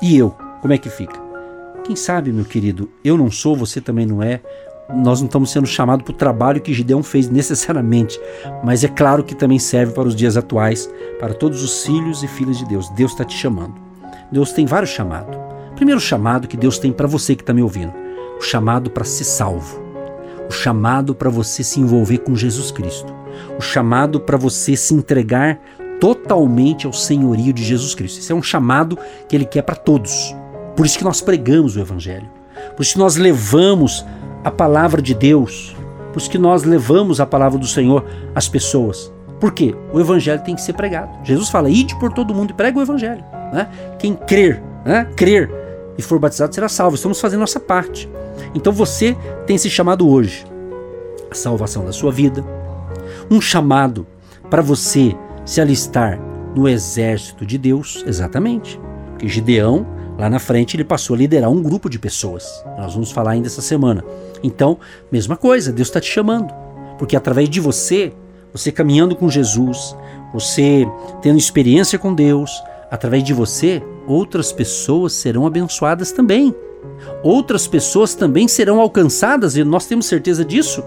e 0.00 0.16
eu? 0.16 0.30
Como 0.60 0.72
é 0.72 0.78
que 0.78 0.88
fica? 0.88 1.20
Quem 1.84 1.96
sabe, 1.96 2.32
meu 2.32 2.44
querido, 2.44 2.90
eu 3.02 3.16
não 3.16 3.30
sou, 3.30 3.56
você 3.56 3.80
também 3.80 4.06
não 4.06 4.22
é, 4.22 4.40
nós 4.94 5.20
não 5.20 5.26
estamos 5.26 5.50
sendo 5.50 5.66
chamados 5.66 6.04
para 6.04 6.12
o 6.12 6.16
trabalho 6.16 6.60
que 6.60 6.72
Gideão 6.72 7.02
fez 7.02 7.28
necessariamente, 7.28 8.18
mas 8.64 8.82
é 8.82 8.88
claro 8.88 9.22
que 9.22 9.34
também 9.34 9.58
serve 9.58 9.92
para 9.92 10.08
os 10.08 10.16
dias 10.16 10.36
atuais, 10.36 10.90
para 11.20 11.34
todos 11.34 11.62
os 11.62 11.84
filhos 11.84 12.22
e 12.22 12.28
filhas 12.28 12.58
de 12.58 12.66
Deus. 12.66 12.88
Deus 12.90 13.12
está 13.12 13.24
te 13.24 13.36
chamando. 13.36 13.74
Deus 14.32 14.52
tem 14.52 14.64
vários 14.66 14.90
chamados. 14.90 15.36
Primeiro 15.76 16.00
chamado 16.00 16.48
que 16.48 16.56
Deus 16.56 16.78
tem 16.78 16.92
para 16.92 17.06
você 17.06 17.36
que 17.36 17.42
está 17.42 17.52
me 17.52 17.62
ouvindo: 17.62 17.92
o 18.38 18.42
chamado 18.42 18.90
para 18.90 19.04
ser 19.04 19.24
salvo, 19.24 19.80
o 20.48 20.52
chamado 20.52 21.14
para 21.14 21.30
você 21.30 21.62
se 21.62 21.80
envolver 21.80 22.18
com 22.18 22.34
Jesus 22.34 22.70
Cristo, 22.70 23.14
o 23.58 23.60
chamado 23.60 24.18
para 24.20 24.38
você 24.38 24.74
se 24.74 24.94
entregar 24.94 25.60
totalmente 26.00 26.86
ao 26.86 26.92
senhorio 26.92 27.52
de 27.52 27.62
Jesus 27.62 27.94
Cristo. 27.94 28.20
Esse 28.20 28.32
é 28.32 28.34
um 28.34 28.42
chamado 28.42 28.98
que 29.28 29.36
Ele 29.36 29.44
quer 29.44 29.62
para 29.62 29.76
todos. 29.76 30.34
Por 30.74 30.86
isso 30.86 30.98
que 30.98 31.04
nós 31.04 31.20
pregamos 31.20 31.76
o 31.76 31.80
Evangelho. 31.80 32.28
Por 32.76 32.82
isso 32.82 32.94
que 32.94 32.98
nós 32.98 33.16
levamos 33.16 34.04
a 34.44 34.50
palavra 34.50 35.00
de 35.00 35.14
Deus. 35.14 35.76
Por 36.12 36.18
isso 36.18 36.30
que 36.30 36.38
nós 36.38 36.64
levamos 36.64 37.20
a 37.20 37.26
palavra 37.26 37.58
do 37.58 37.66
Senhor 37.66 38.04
às 38.34 38.48
pessoas. 38.48 39.12
Por 39.40 39.52
quê? 39.52 39.74
O 39.92 40.00
evangelho 40.00 40.42
tem 40.42 40.54
que 40.54 40.60
ser 40.60 40.72
pregado. 40.72 41.10
Jesus 41.24 41.48
fala: 41.48 41.70
ide 41.70 41.98
por 41.98 42.12
todo 42.12 42.34
mundo 42.34 42.50
e 42.50 42.54
prega 42.54 42.78
o 42.78 42.82
evangelho. 42.82 43.24
Né? 43.52 43.68
Quem 43.98 44.14
crer, 44.14 44.62
né? 44.84 45.08
crer 45.16 45.50
e 45.96 46.02
for 46.02 46.18
batizado 46.18 46.54
será 46.54 46.68
salvo. 46.68 46.96
Estamos 46.96 47.20
fazendo 47.20 47.40
nossa 47.40 47.60
parte. 47.60 48.08
Então 48.54 48.72
você 48.72 49.16
tem 49.46 49.56
esse 49.56 49.70
chamado 49.70 50.08
hoje. 50.08 50.44
A 51.30 51.34
salvação 51.34 51.84
da 51.84 51.92
sua 51.92 52.10
vida. 52.10 52.44
Um 53.30 53.40
chamado 53.40 54.06
para 54.48 54.62
você 54.62 55.14
se 55.44 55.60
alistar 55.60 56.18
no 56.54 56.68
exército 56.68 57.44
de 57.44 57.58
Deus, 57.58 58.02
exatamente. 58.06 58.80
Porque 59.10 59.28
Gideão 59.28 59.86
Lá 60.18 60.28
na 60.28 60.40
frente 60.40 60.74
ele 60.74 60.82
passou 60.82 61.14
a 61.14 61.18
liderar 61.18 61.48
um 61.48 61.62
grupo 61.62 61.88
de 61.88 61.96
pessoas. 61.96 62.64
Nós 62.76 62.92
vamos 62.92 63.12
falar 63.12 63.30
ainda 63.30 63.46
essa 63.46 63.62
semana. 63.62 64.04
Então, 64.42 64.78
mesma 65.10 65.36
coisa, 65.36 65.72
Deus 65.72 65.88
está 65.88 66.00
te 66.00 66.10
chamando. 66.10 66.52
Porque 66.98 67.16
através 67.16 67.48
de 67.48 67.60
você, 67.60 68.12
você 68.52 68.72
caminhando 68.72 69.14
com 69.14 69.28
Jesus, 69.28 69.96
você 70.32 70.86
tendo 71.22 71.38
experiência 71.38 71.98
com 71.98 72.14
Deus, 72.14 72.50
através 72.90 73.22
de 73.22 73.32
você, 73.32 73.82
outras 74.06 74.52
pessoas 74.52 75.12
serão 75.12 75.46
abençoadas 75.46 76.12
também. 76.12 76.54
Outras 77.22 77.66
pessoas 77.66 78.14
também 78.14 78.48
serão 78.48 78.80
alcançadas 78.80 79.56
e 79.56 79.64
nós 79.64 79.86
temos 79.86 80.06
certeza 80.06 80.44
disso. 80.44 80.82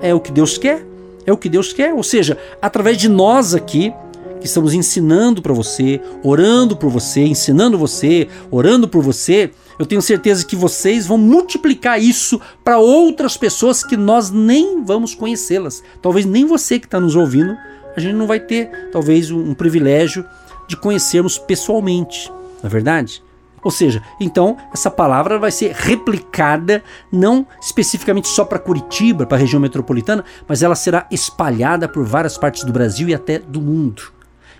É 0.00 0.14
o 0.14 0.20
que 0.20 0.32
Deus 0.32 0.58
quer. 0.58 0.84
É 1.24 1.32
o 1.32 1.36
que 1.36 1.48
Deus 1.48 1.72
quer. 1.72 1.92
Ou 1.92 2.02
seja, 2.02 2.38
através 2.60 2.96
de 2.98 3.08
nós 3.08 3.54
aqui, 3.54 3.92
que 4.40 4.46
estamos 4.46 4.74
ensinando 4.74 5.42
para 5.42 5.52
você, 5.52 6.00
orando 6.22 6.76
por 6.76 6.90
você, 6.90 7.22
ensinando 7.24 7.78
você, 7.78 8.28
orando 8.50 8.88
por 8.88 9.02
você, 9.02 9.50
eu 9.78 9.84
tenho 9.84 10.00
certeza 10.00 10.44
que 10.44 10.56
vocês 10.56 11.06
vão 11.06 11.18
multiplicar 11.18 12.00
isso 12.00 12.40
para 12.64 12.78
outras 12.78 13.36
pessoas 13.36 13.84
que 13.84 13.96
nós 13.96 14.30
nem 14.30 14.82
vamos 14.82 15.14
conhecê-las. 15.14 15.82
Talvez 16.00 16.24
nem 16.24 16.46
você 16.46 16.78
que 16.78 16.86
está 16.86 16.98
nos 16.98 17.14
ouvindo, 17.14 17.56
a 17.96 18.00
gente 18.00 18.14
não 18.14 18.26
vai 18.26 18.40
ter, 18.40 18.88
talvez, 18.90 19.30
um, 19.30 19.50
um 19.50 19.54
privilégio 19.54 20.24
de 20.66 20.76
conhecermos 20.76 21.38
pessoalmente. 21.38 22.30
Na 22.62 22.68
é 22.68 22.72
verdade, 22.72 23.22
Ou 23.62 23.70
seja, 23.70 24.02
então 24.20 24.56
essa 24.72 24.90
palavra 24.90 25.38
vai 25.38 25.50
ser 25.50 25.72
replicada 25.72 26.82
não 27.10 27.46
especificamente 27.60 28.28
só 28.28 28.44
para 28.44 28.58
Curitiba, 28.58 29.26
para 29.26 29.36
a 29.36 29.40
região 29.40 29.60
metropolitana, 29.60 30.24
mas 30.46 30.62
ela 30.62 30.74
será 30.74 31.06
espalhada 31.10 31.88
por 31.88 32.04
várias 32.04 32.38
partes 32.38 32.64
do 32.64 32.72
Brasil 32.72 33.08
e 33.08 33.14
até 33.14 33.38
do 33.38 33.60
mundo. 33.60 34.15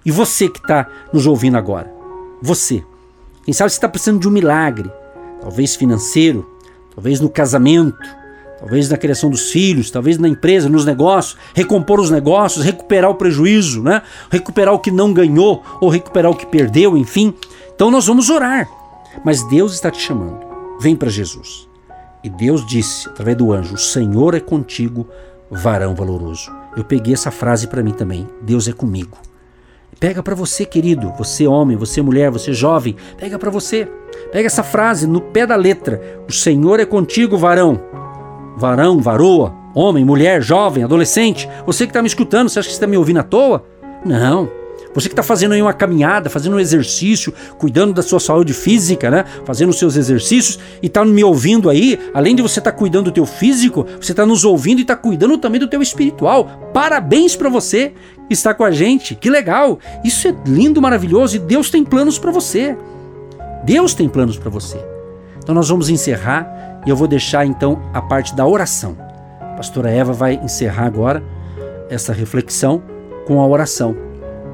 E 0.07 0.11
você 0.13 0.49
que 0.49 0.61
está 0.61 0.87
nos 1.13 1.27
ouvindo 1.27 1.59
agora, 1.59 1.93
você, 2.41 2.85
quem 3.45 3.53
sabe 3.53 3.71
você 3.71 3.77
está 3.77 3.89
precisando 3.89 4.21
de 4.21 4.29
um 4.29 4.31
milagre, 4.31 4.89
talvez 5.41 5.75
financeiro, 5.75 6.49
talvez 6.95 7.19
no 7.19 7.29
casamento, 7.29 7.99
talvez 8.61 8.89
na 8.89 8.97
criação 8.97 9.29
dos 9.29 9.51
filhos, 9.51 9.91
talvez 9.91 10.17
na 10.17 10.29
empresa, 10.29 10.69
nos 10.69 10.85
negócios, 10.85 11.37
recompor 11.53 11.99
os 11.99 12.09
negócios, 12.09 12.65
recuperar 12.65 13.11
o 13.11 13.17
prejuízo, 13.17 13.83
né? 13.83 14.01
recuperar 14.31 14.73
o 14.73 14.79
que 14.79 14.93
não 14.93 15.13
ganhou 15.13 15.65
ou 15.81 15.89
recuperar 15.89 16.31
o 16.31 16.37
que 16.37 16.47
perdeu, 16.47 16.97
enfim. 16.97 17.35
Então 17.75 17.91
nós 17.91 18.07
vamos 18.07 18.31
orar. 18.31 18.69
Mas 19.25 19.43
Deus 19.49 19.75
está 19.75 19.91
te 19.91 20.01
chamando. 20.01 20.39
Vem 20.79 20.95
para 20.95 21.11
Jesus. 21.11 21.69
E 22.23 22.31
Deus 22.31 22.65
disse 22.65 23.09
através 23.09 23.37
do 23.37 23.53
anjo: 23.53 23.75
O 23.75 23.79
Senhor 23.79 24.37
é 24.37 24.41
contigo, 24.41 25.09
varão 25.51 25.97
valoroso. 25.97 26.55
Eu 26.77 26.85
peguei 26.85 27.15
essa 27.15 27.33
frase 27.33 27.67
para 27.67 27.83
mim 27.83 27.93
também. 27.93 28.29
Deus 28.43 28.69
é 28.69 28.73
comigo. 28.73 29.19
Pega 29.99 30.23
para 30.23 30.35
você, 30.35 30.65
querido, 30.65 31.13
você 31.17 31.47
homem, 31.47 31.77
você 31.77 32.03
mulher, 32.03 32.31
você 32.31 32.53
jovem, 32.53 32.97
pega 33.17 33.39
para 33.39 33.51
você. 33.51 33.89
Pega 34.31 34.47
essa 34.47 34.63
frase 34.63 35.07
no 35.07 35.21
pé 35.21 35.47
da 35.47 35.57
letra. 35.57 36.23
O 36.29 36.33
Senhor 36.33 36.81
é 36.81 36.85
contigo, 36.85 37.37
varão 37.37 37.81
varão, 38.57 38.99
varoa, 39.01 39.55
homem, 39.75 40.05
mulher, 40.05 40.43
jovem, 40.43 40.83
adolescente, 40.83 41.49
você 41.67 41.85
que 41.85 41.91
está 41.91 42.01
me 42.01 42.09
escutando, 42.09 42.49
você 42.49 42.59
acha 42.59 42.69
que 42.69 42.75
está 42.75 42.87
me 42.87 42.97
ouvindo 42.97 43.21
à 43.21 43.23
toa? 43.23 43.65
Não. 44.05 44.49
Você 44.97 45.11
que 45.11 45.13
está 45.13 45.23
fazendo 45.23 45.53
aí 45.53 45.61
uma 45.61 45.75
caminhada, 45.75 46.31
fazendo 46.31 46.57
um 46.57 46.59
exercício, 46.59 47.31
cuidando 47.59 47.93
da 47.93 48.03
sua 48.03 48.19
saúde 48.19 48.55
física, 48.55 49.11
né? 49.11 49.27
Fazendo 49.45 49.69
os 49.69 49.79
seus 49.79 49.95
exercícios 49.95 50.59
e 50.83 50.87
está 50.87 51.05
me 51.05 51.23
ouvindo 51.23 51.69
aí, 51.69 52.01
além 52.15 52.35
de 52.35 52.41
você 52.41 52.61
estar 52.61 52.73
tá 52.73 52.79
cuidando 52.79 53.05
do 53.05 53.13
teu 53.13 53.27
físico, 53.27 53.87
você 54.01 54.13
está 54.13 54.25
nos 54.25 54.43
ouvindo 54.43 54.79
e 54.79 54.83
está 54.83 54.97
cuidando 54.97 55.37
também 55.37 55.61
do 55.61 55.69
teu 55.69 55.83
espiritual. 55.83 56.71
Parabéns 56.73 57.37
para 57.37 57.51
você 57.51 57.93
que 58.27 58.33
está 58.33 58.55
com 58.55 58.65
a 58.65 58.71
gente. 58.71 59.15
Que 59.15 59.29
legal! 59.29 59.79
Isso 60.03 60.27
é 60.29 60.35
lindo, 60.47 60.81
maravilhoso 60.81 61.37
e 61.37 61.41
Deus 61.41 61.69
tem 61.69 61.85
planos 61.85 62.19
para 62.19 62.31
você. 62.31 62.75
Deus 63.65 63.93
tem 63.93 64.09
planos 64.09 64.39
para 64.39 64.49
você. 64.49 64.83
Então 65.37 65.55
nós 65.55 65.69
vamos 65.69 65.91
encerrar 65.91 66.81
e 66.87 66.89
eu 66.89 66.97
vou 66.97 67.07
deixar 67.07 67.45
então 67.45 67.83
a 67.93 68.01
parte 68.01 68.35
da 68.35 68.47
oração. 68.47 68.97
A 69.43 69.57
pastora 69.57 69.91
Eva 69.91 70.15
vai 70.15 70.41
encerrar 70.43 70.87
agora 70.87 71.23
essa 71.91 72.15
reflexão 72.15 72.83
com 73.27 73.43
a 73.43 73.47
oração. 73.47 74.06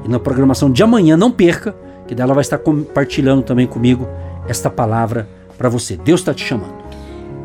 E 0.03 0.09
na 0.09 0.19
programação 0.19 0.71
de 0.71 0.83
amanhã, 0.83 1.15
não 1.15 1.31
perca, 1.31 1.75
que 2.07 2.13
dela 2.13 2.33
vai 2.33 2.41
estar 2.41 2.57
compartilhando 2.57 3.43
também 3.43 3.65
comigo 3.65 4.07
esta 4.47 4.69
palavra 4.69 5.27
para 5.57 5.69
você. 5.69 5.95
Deus 5.95 6.21
está 6.21 6.33
te 6.33 6.43
chamando. 6.43 6.83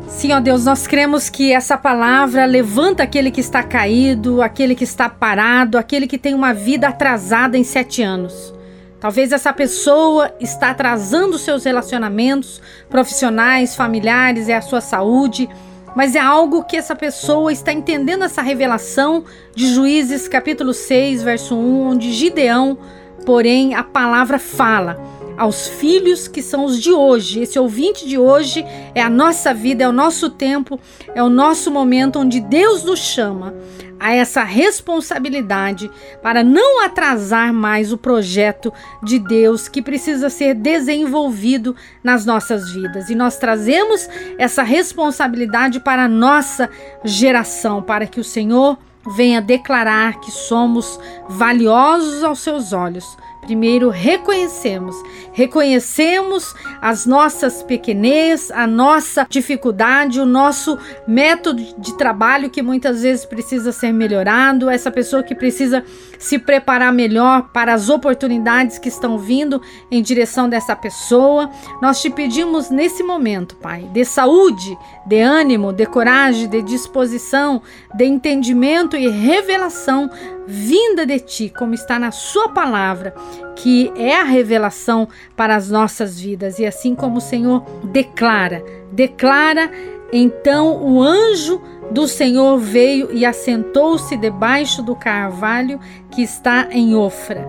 Sim, 0.07 0.33
ó 0.33 0.39
Deus, 0.39 0.65
nós 0.65 0.87
cremos 0.87 1.29
que 1.29 1.53
essa 1.53 1.77
palavra 1.77 2.45
levanta 2.45 3.03
aquele 3.03 3.31
que 3.31 3.39
está 3.39 3.63
caído, 3.63 4.41
aquele 4.41 4.75
que 4.75 4.83
está 4.83 5.07
parado, 5.07 5.77
aquele 5.77 6.07
que 6.07 6.17
tem 6.17 6.33
uma 6.33 6.53
vida 6.53 6.87
atrasada 6.87 7.57
em 7.57 7.63
sete 7.63 8.01
anos. 8.01 8.53
Talvez 8.99 9.31
essa 9.31 9.53
pessoa 9.53 10.33
está 10.41 10.71
atrasando 10.71 11.37
seus 11.37 11.63
relacionamentos 11.63 12.61
profissionais, 12.89 13.75
familiares 13.75 14.49
e 14.49 14.51
a 14.51 14.61
sua 14.61 14.81
saúde, 14.81 15.47
mas 15.95 16.15
é 16.15 16.19
algo 16.19 16.63
que 16.63 16.77
essa 16.77 16.95
pessoa 16.95 17.51
está 17.51 17.73
entendendo 17.73 18.23
essa 18.23 18.41
revelação 18.41 19.23
de 19.55 19.73
Juízes 19.73 20.27
capítulo 20.27 20.73
6, 20.73 21.23
verso 21.23 21.55
1, 21.55 21.87
onde 21.87 22.13
Gideão, 22.13 22.77
porém, 23.25 23.75
a 23.75 23.83
palavra 23.83 24.39
fala 24.39 24.99
aos 25.37 25.67
filhos 25.67 26.27
que 26.27 26.41
são 26.41 26.65
os 26.65 26.79
de 26.81 26.91
hoje. 26.91 27.41
Esse 27.41 27.57
ouvinte 27.57 28.07
de 28.07 28.17
hoje 28.17 28.65
é 28.93 29.01
a 29.01 29.09
nossa 29.09 29.53
vida, 29.53 29.85
é 29.85 29.87
o 29.87 29.93
nosso 29.93 30.29
tempo, 30.29 30.79
é 31.15 31.23
o 31.23 31.29
nosso 31.29 31.71
momento 31.71 32.19
onde 32.19 32.41
Deus 32.41 32.83
nos 32.83 32.99
chama 32.99 33.53
a 33.99 34.13
essa 34.13 34.43
responsabilidade 34.43 35.91
para 36.23 36.43
não 36.43 36.83
atrasar 36.83 37.53
mais 37.53 37.91
o 37.91 37.97
projeto 37.97 38.71
de 39.03 39.19
Deus 39.19 39.67
que 39.67 39.81
precisa 39.81 40.29
ser 40.29 40.53
desenvolvido 40.53 41.75
nas 42.03 42.25
nossas 42.25 42.71
vidas. 42.71 43.09
E 43.09 43.15
nós 43.15 43.37
trazemos 43.37 44.07
essa 44.37 44.63
responsabilidade 44.63 45.79
para 45.79 46.05
a 46.05 46.09
nossa 46.09 46.69
geração, 47.03 47.81
para 47.81 48.07
que 48.07 48.19
o 48.19 48.23
Senhor 48.23 48.77
venha 49.15 49.41
declarar 49.41 50.19
que 50.19 50.31
somos 50.31 50.99
valiosos 51.27 52.23
aos 52.23 52.39
seus 52.39 52.73
olhos 52.73 53.17
Primeiro, 53.41 53.89
reconhecemos, 53.89 54.95
reconhecemos 55.31 56.53
as 56.81 57.05
nossas 57.05 57.63
pequenez, 57.63 58.51
a 58.51 58.67
nossa 58.67 59.25
dificuldade, 59.29 60.19
o 60.19 60.25
nosso 60.25 60.77
método 61.07 61.61
de 61.77 61.97
trabalho 61.97 62.49
que 62.49 62.61
muitas 62.61 63.01
vezes 63.01 63.25
precisa 63.25 63.71
ser 63.71 63.91
melhorado, 63.91 64.69
essa 64.69 64.91
pessoa 64.91 65.23
que 65.23 65.33
precisa 65.33 65.83
se 66.19 66.37
preparar 66.37 66.91
melhor 66.91 67.49
para 67.53 67.73
as 67.73 67.89
oportunidades 67.89 68.77
que 68.77 68.89
estão 68.89 69.17
vindo 69.17 69.61
em 69.89 70.01
direção 70.01 70.49
dessa 70.49 70.75
pessoa. 70.75 71.49
Nós 71.81 72.01
te 72.01 72.09
pedimos 72.09 72.69
nesse 72.69 73.01
momento, 73.01 73.55
Pai, 73.55 73.83
de 73.93 74.03
saúde, 74.03 74.77
de 75.05 75.21
ânimo, 75.21 75.71
de 75.71 75.85
coragem, 75.85 76.47
de 76.47 76.61
disposição, 76.61 77.61
de 77.95 78.05
entendimento 78.05 78.97
e 78.97 79.07
revelação 79.07 80.09
vinda 80.49 81.05
de 81.05 81.19
ti, 81.19 81.53
como 81.55 81.75
está 81.75 81.99
na 81.99 82.09
Sua 82.09 82.49
palavra, 82.49 83.13
que 83.55 83.91
é 83.95 84.15
a 84.15 84.23
revelação 84.23 85.07
para 85.35 85.55
as 85.55 85.69
nossas 85.69 86.19
vidas. 86.19 86.57
E 86.57 86.65
assim 86.65 86.95
como 86.95 87.19
o 87.19 87.21
Senhor 87.21 87.63
declara, 87.83 88.65
declara, 88.91 89.71
então 90.11 90.83
o 90.83 91.03
anjo 91.03 91.61
do 91.91 92.07
Senhor 92.07 92.57
veio 92.57 93.11
e 93.11 93.25
assentou-se 93.25 94.17
debaixo 94.17 94.81
do 94.81 94.95
carvalho 94.95 95.79
que 96.09 96.23
está 96.23 96.67
em 96.71 96.95
Ofra, 96.95 97.47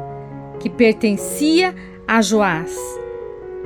que 0.61 0.69
pertencia 0.69 1.75
a 2.07 2.21
Joás. 2.21 3.00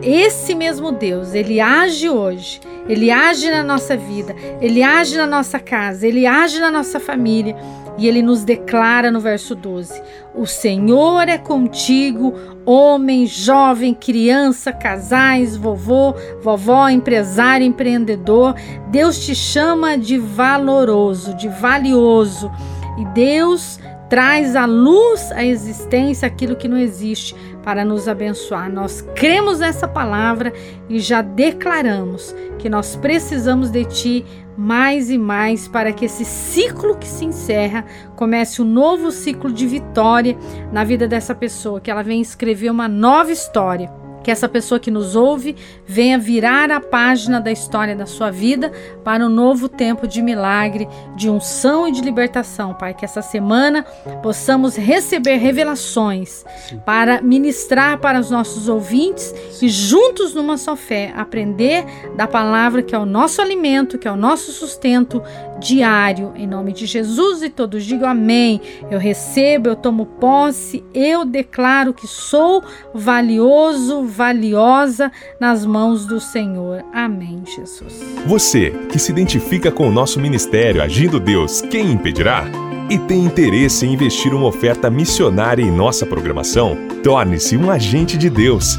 Esse 0.03 0.55
mesmo 0.55 0.91
Deus, 0.93 1.35
ele 1.35 1.61
age 1.61 2.09
hoje, 2.09 2.61
ele 2.89 3.11
age 3.11 3.51
na 3.51 3.63
nossa 3.63 3.97
vida, 3.97 4.35
ele 4.61 4.83
age 4.83 5.17
na 5.17 5.27
nossa 5.27 5.59
casa, 5.59 6.07
ele 6.07 6.27
age 6.27 6.59
na 6.59 6.71
nossa 6.71 6.99
família 6.99 7.57
e 7.97 8.09
ele 8.09 8.23
nos 8.23 8.43
declara 8.43 9.11
no 9.11 9.21
verso 9.21 9.55
12: 9.55 10.03
O 10.35 10.47
Senhor 10.47 11.29
é 11.29 11.39
contigo, 11.39 12.35
homem, 12.67 13.27
jovem, 13.27 13.95
criança, 13.95 14.73
casais, 14.73 15.57
vovô, 15.57 16.15
vovó, 16.43 16.89
empresário, 16.89 17.67
empreendedor. 17.67 18.55
Deus 18.89 19.25
te 19.25 19.35
chama 19.35 19.97
de 19.97 20.19
valoroso, 20.19 21.35
de 21.35 21.49
valioso. 21.49 22.51
E 22.99 23.05
Deus 23.07 23.79
traz 24.09 24.55
à 24.55 24.65
luz 24.65 25.33
à 25.33 25.45
existência 25.45 26.27
aquilo 26.27 26.57
que 26.57 26.69
não 26.69 26.79
existe 26.79 27.35
para 27.65 27.85
nos 27.85 28.07
abençoar. 28.07 28.71
Nós 28.71 29.01
cremos 29.15 29.61
nessa 29.61 29.89
palavra 29.89 30.53
e 30.89 31.01
já 31.01 31.23
declaramos 31.23 32.35
que 32.59 32.69
nós 32.69 32.95
precisamos 32.97 33.71
de 33.71 33.85
Ti 33.85 34.25
mais 34.57 35.11
e 35.11 35.19
mais 35.19 35.67
para 35.67 35.93
que 35.93 36.05
esse 36.05 36.25
ciclo 36.25 36.97
que 36.97 37.09
se 37.09 37.25
encerra 37.25 37.85
comece 38.15 38.63
um 38.63 38.65
novo 38.65 39.11
ciclo 39.11 39.53
de 39.53 39.67
vitória 39.67 40.37
na 40.73 40.85
vida 40.85 41.09
dessa 41.09 41.35
pessoa, 41.35 41.81
que 41.81 41.91
ela 41.91 42.03
venha 42.03 42.23
escrever 42.23 42.71
uma 42.71 42.87
nova 42.87 43.33
história 43.33 44.04
que 44.25 44.31
essa 44.31 44.49
pessoa 44.49 44.81
que 44.81 44.91
nos 44.91 45.15
ouve 45.15 45.55
venha 45.87 46.19
virar 46.19 46.71
a 46.71 46.81
página 46.81 47.41
da 47.41 47.53
história 47.53 47.95
da 47.95 48.07
sua 48.07 48.31
vida 48.31 48.73
para 49.05 49.25
um 49.25 49.29
novo 49.29 49.69
tempo 49.69 50.09
de 50.09 50.23
milagre, 50.23 50.89
de 51.15 51.29
unção 51.29 51.87
e 51.87 51.93
de 51.93 52.01
libertação, 52.01 52.75
Pai. 52.75 52.95
Que 52.95 53.05
essa 53.05 53.21
semana 53.21 53.85
possamos 54.23 54.77
receber 54.77 55.37
revelações 55.37 56.45
Sim. 56.69 56.81
para 56.85 57.21
ministrar 57.21 57.99
para 57.99 58.19
os 58.19 58.31
nossos 58.31 58.69
ouvintes 58.69 59.35
Sim. 59.51 59.67
e 59.67 59.69
juntos 59.69 60.35
numa 60.35 60.57
só 60.57 60.75
fé 60.75 61.13
aprender 61.15 61.85
da 62.17 62.27
palavra 62.27 62.83
que 62.83 62.95
é 62.95 62.99
o 62.99 63.07
nosso 63.07 63.43
alimento, 63.43 63.99
que 63.99 64.09
é 64.09 64.11
o 64.11 64.17
nosso 64.17 64.51
sustento 64.53 65.23
diário. 65.65 66.33
Em 66.37 66.47
nome 66.47 66.73
de 66.73 66.87
Jesus 66.87 67.43
e 67.43 67.49
todos 67.49 67.85
digam 67.85 68.09
amém. 68.09 68.61
Eu 68.91 68.99
recebo, 68.99 69.69
eu 69.69 69.77
tomo 69.77 70.07
posse, 70.07 70.85
eu 70.93 71.25
declaro 71.25 71.95
que 71.95 72.07
sou 72.07 72.63
valioso, 72.93 74.05
valiosa 74.05 75.11
nas 75.41 75.65
mãos 75.65 76.07
do 76.07 76.21
Senhor. 76.21 76.85
Amém, 76.93 77.43
Jesus. 77.45 78.01
Você 78.27 78.71
que 78.91 78.99
se 78.99 79.11
identifica 79.11 79.73
com 79.73 79.89
o 79.89 79.93
nosso 79.93 80.21
ministério 80.21 80.83
Agindo 80.83 81.19
Deus, 81.19 81.61
quem 81.63 81.93
impedirá? 81.93 82.45
E 82.91 82.99
tem 82.99 83.25
interesse 83.25 83.87
em 83.87 83.95
investir 83.95 84.35
uma 84.35 84.47
oferta 84.47 84.91
missionária 84.91 85.63
em 85.63 85.71
nossa 85.71 86.05
programação? 86.05 86.77
Torne-se 87.03 87.57
um 87.57 87.71
agente 87.71 88.19
de 88.19 88.29
Deus 88.29 88.79